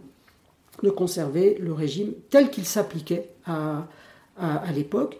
[0.83, 3.87] de conserver le régime tel qu'il s'appliquait à,
[4.75, 5.19] l'époque.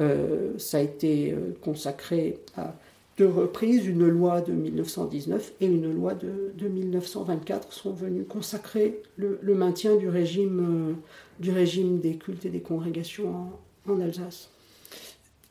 [0.00, 2.74] Euh, ça a été euh, consacré à
[3.16, 9.02] deux reprises, une loi de 1919 et une loi de, de 1924 sont venues consacrer
[9.16, 10.96] le, maintien du régime,
[11.40, 13.50] euh, des cultes et des congrégations
[13.88, 14.50] en Alsace.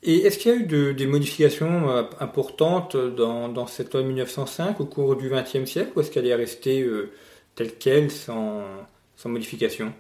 [0.03, 4.86] Et est-ce qu'il y a eu des modifications importantes dans, cette loi de 1905 au
[4.86, 6.88] cours du XXe siècle ou est-ce qu'elle est restée
[7.55, 8.63] telle qu'elle sans,
[9.25, 9.93] modification?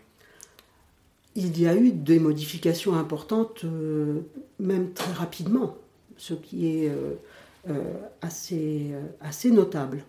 [1.35, 4.21] Il y a eu des modifications importantes, euh,
[4.59, 5.77] même très rapidement,
[6.17, 7.13] ce qui est euh,
[7.69, 10.03] euh, assez, assez notable.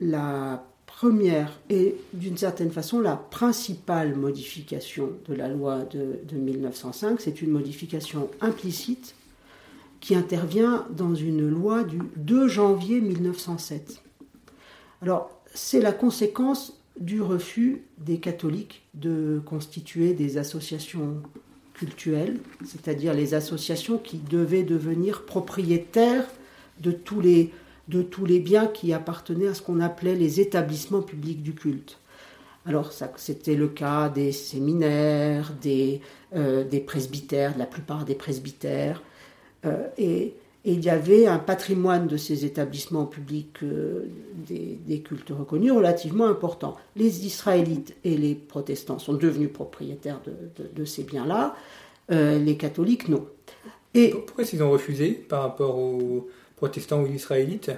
[0.00, 0.64] la
[0.98, 7.40] première et d'une certaine façon la principale modification de la loi de, de 1905, c'est
[7.40, 9.14] une modification implicite
[10.00, 14.02] qui intervient dans une loi du 2 janvier 1907.
[15.00, 21.22] Alors, c'est la conséquence du refus des catholiques de constituer des associations
[21.74, 26.26] cultuelles, c'est-à-dire les associations qui devaient devenir propriétaires
[26.80, 27.52] de tous les,
[27.88, 31.98] de tous les biens qui appartenaient à ce qu'on appelait les établissements publics du culte.
[32.66, 36.02] Alors c'était le cas des séminaires, des,
[36.36, 39.02] euh, des presbytères, de la plupart des presbytères,
[39.64, 44.10] euh, et il y avait un patrimoine de ces établissements publics euh,
[44.46, 46.76] des, cultes reconnus relativement important.
[46.94, 50.20] Les Israélites et les protestants sont devenus propriétaires
[50.74, 51.56] de, ces biens-là,
[52.10, 53.24] les catholiques non.
[53.94, 57.70] Et Pourquoi ils ont refusé par rapport aux protestants ou Israélites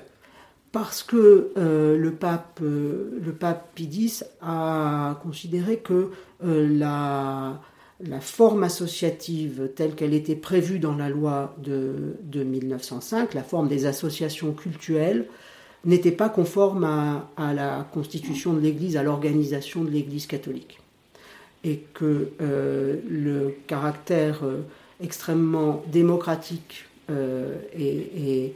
[0.73, 6.11] parce que euh, le, pape, le pape Pidis a considéré que
[6.43, 7.61] la,
[8.03, 13.87] la forme associative telle qu'elle était prévue dans la loi de, 1905, la forme des
[13.87, 15.27] associations cultuelles,
[15.85, 20.79] n'était pas conforme à, la constitution de l'Église, à l'organisation de l'Église catholique.
[21.65, 24.63] Et que euh, le caractère euh,
[25.03, 28.55] extrêmement démocratique euh, et,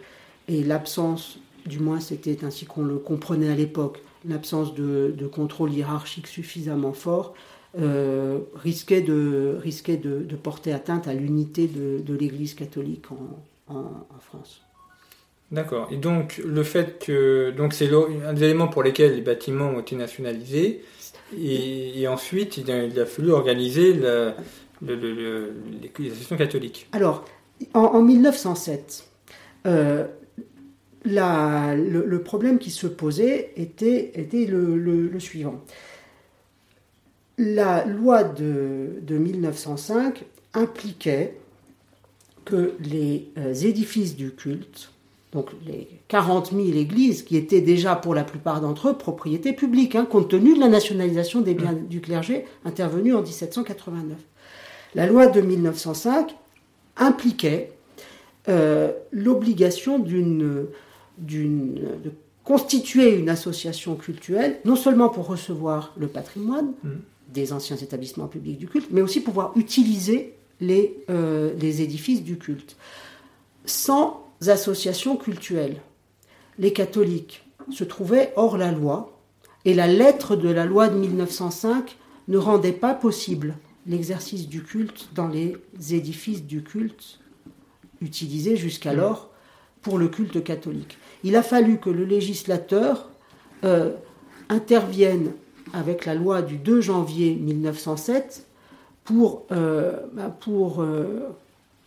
[0.49, 6.93] l'absence, du moins c'était ainsi qu'on le comprenait à l'époque, l'absence de, contrôle hiérarchique suffisamment
[6.93, 7.35] fort,
[7.79, 14.63] euh, risquait, de, risquait de, porter atteinte à l'unité de, l'Église catholique en, en, France.
[15.51, 15.89] D'accord.
[15.91, 17.91] Et donc le fait que donc c'est
[18.27, 20.83] un des éléments pour lesquels les bâtiments ont été nationalisés.
[21.37, 24.35] Et, ensuite, il a, fallu organiser le,
[24.83, 26.87] les associations catholiques.
[26.93, 27.25] Alors,
[27.73, 29.05] en, 1907,
[29.67, 30.07] euh,
[31.05, 35.63] le, problème qui se posait était, était le, suivant.
[37.37, 41.37] La loi de, de 1905 impliquait
[42.45, 44.91] que les euh, édifices du culte,
[45.33, 49.97] donc les 40 000 églises qui étaient déjà pour la plupart d'entre eux propriété publique,
[49.97, 54.17] hein, compte tenu de la nationalisation des biens du clergé intervenue en 1789.
[54.95, 56.37] La loi de 1905
[56.97, 57.73] impliquait
[58.49, 60.67] euh, l'obligation d'une,
[61.19, 62.13] de
[62.45, 66.91] constituer une association cultuelle, non seulement pour recevoir le patrimoine mmh.
[67.33, 72.39] des anciens établissements publics du culte, mais aussi pouvoir utiliser les, euh, les édifices du
[72.39, 72.77] culte.
[73.65, 75.77] Sans association cultuelle,
[76.59, 79.11] les catholiques se trouvaient hors la loi,
[79.65, 81.97] et la lettre de la loi de 1905
[82.29, 85.57] ne rendait pas possible l'exercice du culte dans les
[85.91, 87.21] édifices du culte
[88.01, 89.31] utilisés jusqu'alors
[89.85, 90.99] pour le culte catholique.
[91.23, 93.11] Il a fallu que le législateur
[93.63, 93.93] euh,
[94.49, 95.31] intervienne
[95.73, 98.47] avec la loi du 2 janvier 1907
[99.05, 101.29] pour, euh, bah, pour euh,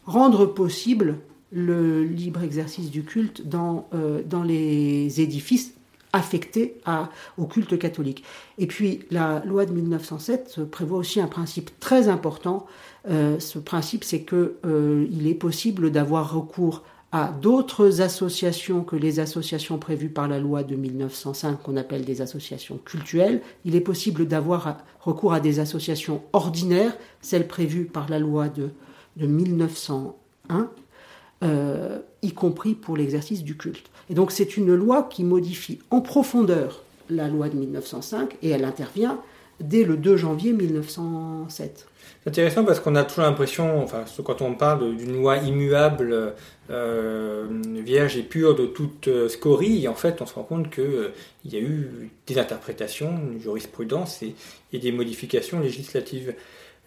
[0.06, 1.18] rendre possible
[1.52, 3.88] le libre exercice du culte dans,
[4.26, 5.74] dans les édifices
[6.12, 8.24] affectés à, au culte catholique.
[8.58, 12.66] Et puis la loi de 1907 prévoit aussi un principe très important.
[13.06, 16.84] Ce principe, c'est qu'il euh, est possible d'avoir recours
[17.18, 22.22] à d'autres associations que les associations prévues par la loi de 1905 qu'on appelle des
[22.22, 23.42] associations cultuelles.
[23.66, 28.70] Il est possible d'avoir recours à des associations ordinaires, celles prévues par la loi de,
[29.16, 30.70] de 1901,
[31.44, 33.90] euh, y compris pour l'exercice du culte.
[34.12, 38.64] Et donc c'est une loi qui modifie en profondeur la loi de 1905 et elle
[38.64, 39.20] intervient
[39.60, 41.87] dès le 2 janvier 1907.
[42.28, 46.34] Intéressant parce qu'on a toujours l'impression, enfin, quand on parle d'une loi immuable,
[46.70, 47.48] euh,
[47.86, 51.14] vierge et pure de toute euh, scorie, en fait, on se rend compte qu'il euh,
[51.46, 54.22] y a eu des interprétations, une jurisprudence
[54.74, 56.36] et des modifications législatives.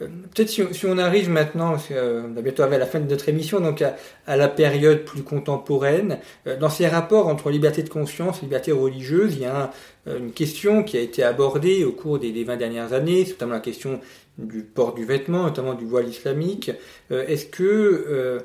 [0.00, 3.28] Euh, peut-être si, on arrive maintenant, euh, on a bientôt à la fin de notre
[3.28, 8.38] émission, donc à, la période plus contemporaine, euh, dans ces rapports entre liberté de conscience
[8.38, 9.70] et liberté religieuse, il y a
[10.06, 13.60] une question qui a été abordée au cours des, des 20 dernières années, notamment la
[13.60, 14.00] question
[14.38, 16.70] du port du vêtement, notamment du voile islamique.
[17.10, 18.40] Est-ce que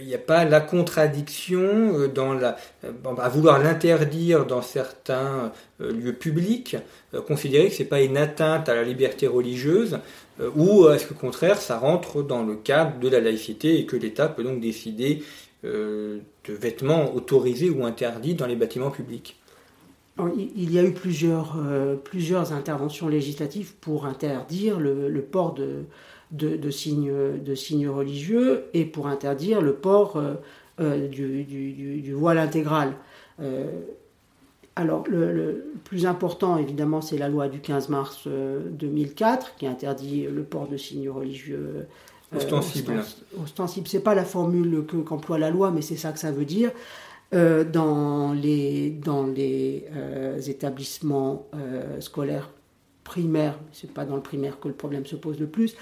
[0.00, 2.56] il n'y a pas la contradiction dans la,
[3.18, 6.76] à vouloir l'interdire dans certains lieux publics,
[7.26, 9.98] considérer que c'est pas une atteinte à la liberté religieuse,
[10.40, 13.96] euh, ou est-ce qu'au contraire ça rentre dans le cadre de la laïcité et que
[13.96, 15.22] l'État peut donc décider
[15.64, 19.38] euh, de vêtements autorisés ou interdits dans les bâtiments publics.
[20.36, 25.84] Il y a eu plusieurs, euh, plusieurs interventions législatives pour interdire le, port de,
[26.30, 27.12] de, signes,
[27.44, 30.20] de signes religieux et pour interdire le port
[30.78, 32.94] du, du, voile intégral.
[34.76, 40.26] Alors, le, plus important, évidemment, c'est la loi du 15 mars 2004 euh, qui interdit
[40.26, 41.86] le port de signes religieux
[42.34, 43.00] euh, ostensibles.
[43.40, 46.72] Ostensible, c'est pas la formule qu'emploie la loi, mais c'est ça que ça veut dire.
[47.34, 49.84] Euh, dans les, dans les
[50.48, 51.46] établissements
[52.00, 52.50] scolaires
[53.04, 55.76] primaires, c'est pas dans le primaire que le problème se pose le plus,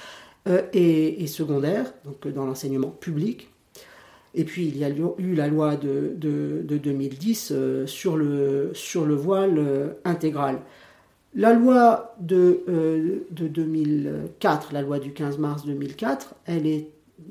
[0.47, 3.53] et, et secondaires, donc dans l'enseignement public,
[4.35, 8.73] et puis il y a eu la loi de, 2010 euh, sur, le,
[9.15, 10.61] voile euh, intégral.
[11.35, 12.63] La loi de,
[13.31, 16.89] 2004, euh, la loi du 15 mars 2004, elle est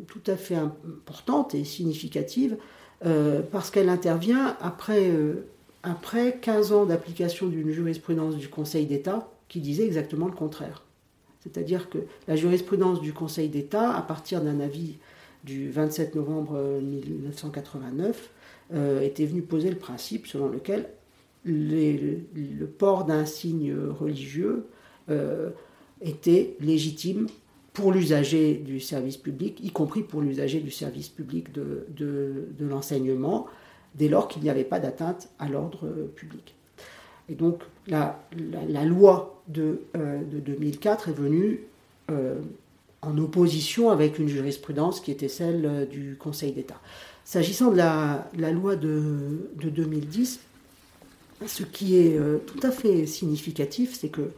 [0.07, 2.57] tout à fait importante et significative
[3.51, 5.11] parce qu'elle intervient après
[6.39, 10.83] 15 ans d'application d'une jurisprudence du Conseil d'État qui disait exactement le contraire.
[11.41, 14.97] C'est-à-dire que la jurisprudence du Conseil d'État, à partir d'un avis
[15.43, 18.29] du 27 novembre 1989
[18.73, 20.89] euh, était venu poser le principe selon lequel
[21.43, 24.67] le port d'un signe religieux
[25.09, 25.49] euh,
[26.01, 27.27] était légitime
[27.73, 33.47] pour l'usager du service public, y compris pour l'usager du service public de, de, l'enseignement,
[33.95, 36.53] dès lors qu'il n'y avait pas d'atteinte à l'ordre public.
[37.29, 38.15] Et donc la,
[38.85, 41.61] loi de, euh, de, 2004 est venue
[43.01, 46.79] en opposition avec une jurisprudence qui était celle euh, du Conseil d'État.
[47.25, 50.39] S'agissant de la, loi de, 2010,
[51.45, 54.31] ce qui est euh, tout à fait significatif, c'est que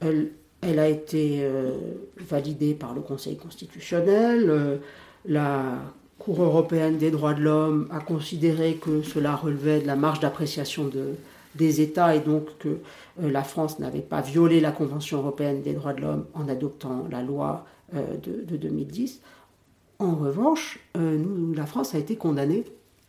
[0.00, 1.76] elle, a été euh,
[2.18, 4.80] validée par le Conseil constitutionnel.
[5.24, 5.78] la
[6.18, 10.88] Cour européenne des droits de l'homme a considéré que cela relevait de la marge d'appréciation
[10.88, 11.14] de,
[11.56, 12.78] des États et donc que
[13.18, 17.22] la France n'avait pas violé la Convention européenne des droits de l'homme en adoptant la
[17.22, 19.20] loi de, de, 2010.
[19.98, 22.64] En revanche, nous, la France a été condamnée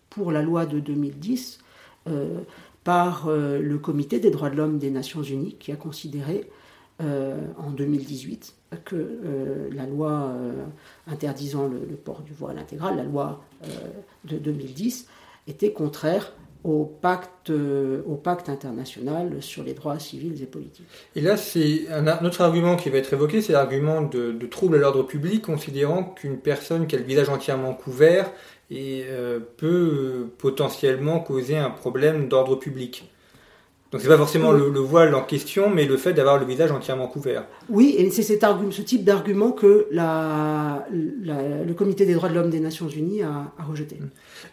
[0.09, 1.59] pour la loi de 2010
[2.83, 6.49] par le Comité des droits de l'homme des Nations Unies qui a considéré
[6.99, 10.65] en 2018 que euh, la loi euh,
[11.07, 13.67] interdisant le, port du voile intégral, la loi euh,
[14.25, 15.07] de 2010,
[15.47, 16.33] était contraire
[16.63, 20.87] au pacte, au pacte international sur les droits civils et politiques.
[21.15, 24.79] Et là, c'est un, autre argument qui va être évoqué, c'est l'argument de, trouble à
[24.79, 28.31] l'ordre public, considérant qu'une personne qui a le visage entièrement couvert
[28.71, 29.05] et,
[29.57, 33.09] peut potentiellement causer un problème d'ordre public.
[33.91, 37.07] Donc c'est pas forcément le, voile en question, mais le fait d'avoir le visage entièrement
[37.07, 37.45] couvert.
[37.69, 42.49] Oui, et c'est cet ce type d'argument que la, le Comité des droits de l'homme
[42.49, 43.97] des Nations Unies a, rejeté.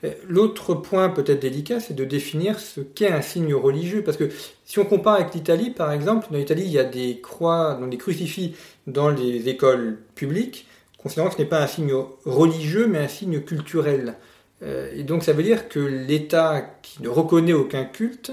[0.04, 4.28] Euh, l'autre point peut-être délicat, c'est de définir ce qu'est un signe religieux, parce que
[4.64, 7.96] si on compare avec l'Italie, par exemple, dans l'Italie il y a des croix, des
[7.96, 8.54] crucifix
[8.86, 11.92] dans les écoles publiques, considérant que ce n'est pas un signe
[12.24, 14.14] religieux, mais un signe culturel.
[14.62, 18.30] Euh, et donc ça veut dire que l'État qui ne reconnaît aucun culte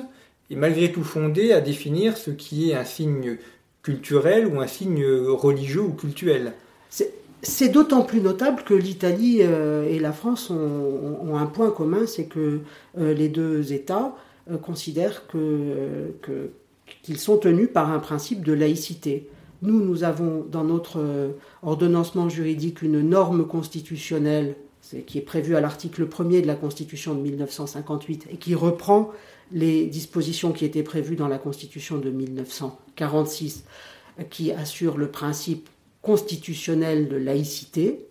[0.51, 3.37] est malgré tout fondé à définir ce qui est un signe
[3.83, 6.53] culturel ou un signe religieux ou cultuel.
[7.43, 12.25] C'est d'autant plus notable que l'Italie euh, et la France ont, un point commun, c'est
[12.25, 12.59] que
[12.99, 14.15] euh, les deux États
[14.51, 19.27] euh, considèrent qu'ils sont tenus par un principe de laïcité.
[19.63, 20.99] Nous, nous avons dans notre
[21.61, 24.55] ordonnancement juridique une norme constitutionnelle
[25.05, 29.11] qui est prévue à l'article 1er de la Constitution de 1958 et qui reprend
[29.53, 33.65] les dispositions qui étaient prévues dans la Constitution de 1946,
[34.29, 35.69] qui assurent le principe
[36.01, 38.07] constitutionnel de laïcité.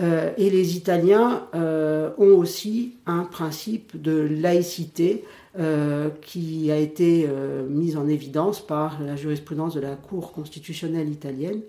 [0.00, 5.24] Euh, et les Italiens euh, ont aussi un principe de laïcité
[5.58, 7.28] euh, qui a été
[7.68, 11.60] mis en évidence par la jurisprudence de la Cour constitutionnelle italienne,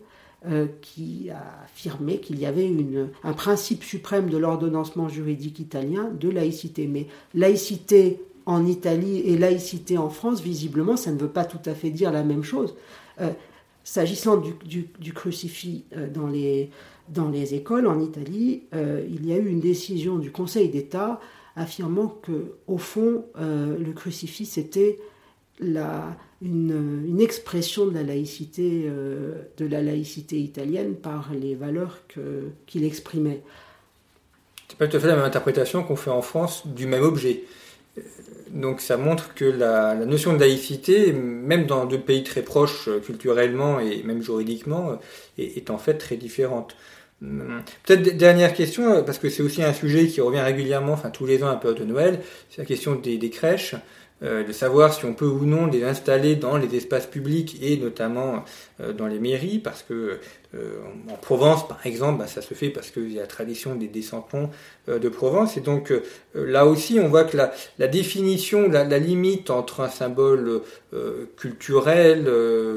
[0.82, 6.30] qui a affirmé qu'il y avait une, un principe suprême de l'ordonnancement juridique italien de
[6.30, 6.86] laïcité.
[6.86, 11.74] Mais laïcité en Italie et laïcité en France, visiblement, ça ne veut pas tout à
[11.74, 12.76] fait dire la même chose.
[13.22, 13.32] Euh,
[13.84, 16.70] s'agissant du, crucifix euh, dans, les,
[17.54, 21.20] écoles en Italie, euh, il y a eu une décision du Conseil d'État
[21.56, 25.00] affirmant que, au fond, le crucifix était
[25.62, 28.92] une, expression de la laïcité,
[30.38, 32.02] italienne par les valeurs
[32.68, 33.42] qu'il exprimait.
[34.68, 37.46] C'est pas tout à fait la même interprétation qu'on fait en France du même objet.
[38.52, 43.00] Donc ça montre que la, notion de laïcité, même dans deux pays très proches euh,
[43.00, 44.96] culturellement et même juridiquement, euh,
[45.38, 46.76] est, en fait très différente.
[47.22, 51.10] Hum, peut-être dernière question, euh, parce que c'est aussi un sujet qui revient régulièrement, enfin
[51.10, 52.20] tous les ans à la période de Noël,
[52.50, 53.76] c'est la question des, des crèches.
[54.24, 57.76] Euh, de savoir si on peut ou non les installer dans les espaces publics et
[57.76, 58.46] notamment
[58.80, 60.20] euh, dans les mairies, parce que
[60.56, 60.78] euh,
[61.12, 63.90] en Provence, par exemple, bah, ça se fait parce qu'il y a la tradition des
[63.90, 64.50] descendants
[64.88, 65.92] de Provence, et donc
[66.34, 70.62] là aussi, on voit que la, définition, la, limite entre un symbole
[71.36, 72.26] culturel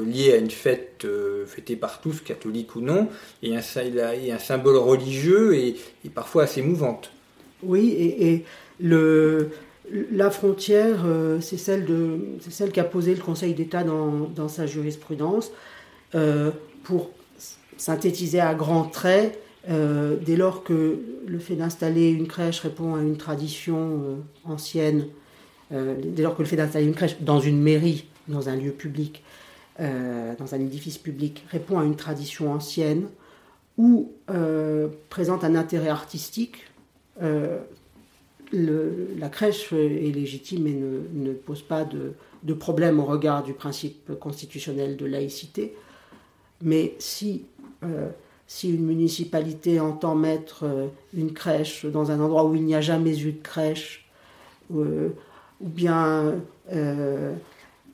[0.05, 1.05] lié à une fête
[1.45, 3.07] fêtée par tous, catholique ou non,
[3.43, 5.77] et un, symbole religieux est,
[6.13, 7.11] parfois assez mouvante.
[7.61, 8.43] Oui, et
[8.81, 9.51] le
[10.11, 15.51] la frontière, euh, c'est celle, qu'a posée le Conseil d'État dans, sa jurisprudence.
[16.15, 16.51] Euh,
[16.83, 17.11] pour
[17.77, 23.01] synthétiser à grands traits, euh, dès lors que le fait d'installer une crèche répond à
[23.01, 25.05] une tradition ancienne,
[25.71, 29.23] dès lors que le fait d'installer une crèche dans une mairie, dans un lieu public,
[29.77, 33.07] dans un édifice public, répond à une tradition ancienne
[33.77, 34.11] ou
[35.09, 36.65] présente un intérêt artistique,
[38.51, 44.97] la crèche est légitime et ne, pose pas de, problème au regard du principe constitutionnel
[44.97, 45.75] de laïcité.
[46.61, 47.45] Mais si,
[47.83, 48.09] euh,
[48.63, 53.17] une municipalité entend mettre euh, une crèche dans un endroit où il n'y a jamais
[53.19, 54.09] eu de crèche,
[54.75, 55.09] euh,
[55.61, 56.35] ou bien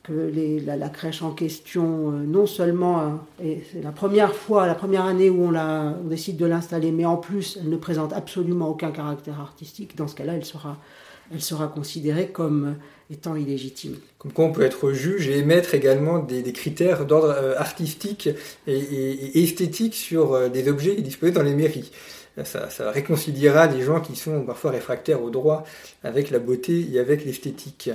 [0.06, 0.32] que
[0.66, 5.30] la, crèche en question, euh, non seulement, euh, c'est la première fois, la première année
[5.30, 9.98] où on, décide de l'installer, mais en plus, elle ne présente absolument aucun caractère artistique,
[9.98, 12.76] dans ce cas-là, elle sera, considérée comme
[13.10, 13.96] étant illégitime.
[14.20, 18.30] Comme quoi on peut être juge et émettre également des, critères d'ordre euh, artistique
[18.68, 21.92] et, esthétique sur des objets disposés dans les mairies.
[22.44, 25.64] Ça, réconciliera des gens qui sont parfois réfractaires au droit
[26.04, 27.90] avec la beauté et avec l'esthétique.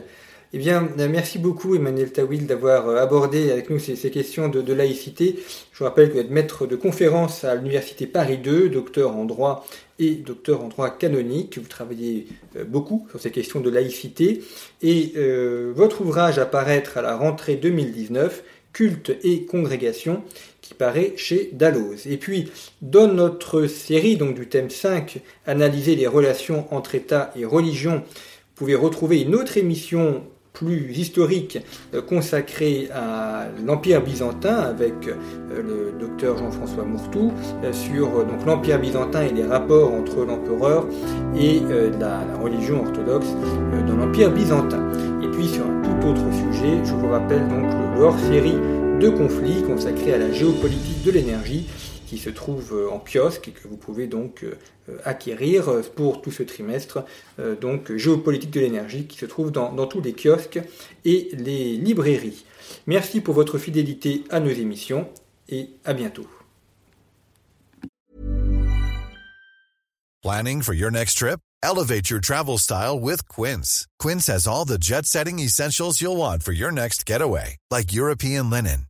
[0.53, 4.73] Eh bien, euh, merci beaucoup Emmanuel Tawil d'avoir euh, abordé avec nous ces, questions de,
[4.73, 5.39] laïcité.
[5.73, 9.27] Je vous rappelle que vous êtes maître de conférence à l'Université Paris 2, docteur en
[9.27, 9.65] droit
[10.01, 11.59] et docteur en droit canonique.
[11.59, 12.27] Vous travaillez
[12.57, 14.43] euh, beaucoup sur ces questions de laïcité
[14.83, 15.13] et
[15.77, 18.43] votre ouvrage à à la rentrée 2019,
[18.73, 20.25] Culte et congrégation,
[20.63, 22.09] qui paraît chez Dalloz.
[22.09, 22.51] Et puis,
[22.83, 28.67] dans notre série donc du thème 5, Analyser les relations entre État et religion, vous
[28.67, 30.23] pouvez retrouver une autre émission
[30.53, 31.59] plus historique
[31.95, 37.33] euh, consacrée à l'Empire byzantin avec euh, le docteur Jean-François Mourtou
[37.65, 38.09] euh, sur
[38.47, 40.87] l'Empire byzantin et les rapports entre l'empereur
[41.39, 41.61] et
[41.99, 43.29] la, religion orthodoxe
[43.87, 44.83] dans l'Empire byzantin.
[45.23, 48.57] Et puis sur un tout autre sujet, je vous rappelle donc le hors-série
[49.01, 51.67] de conflits consacré à la géopolitique de l'énergie
[52.11, 54.59] qui se trouve euh, en kiosque et que vous pouvez donc euh,
[54.89, 57.05] euh, acquérir pour tout ce trimestre.
[57.61, 60.61] Donc géopolitique de l'énergie qui se trouve dans, tous les kiosques
[61.05, 62.45] et les librairies.
[62.87, 65.09] Merci pour votre fidélité à nos émissions
[65.49, 66.27] et à bientôt.
[70.23, 71.39] Planning for your next trip?
[71.63, 73.87] Elevate your travel style with Quince.
[73.99, 78.90] Quince has all the jet-setting essentials you'll want for your next getaway, like European linen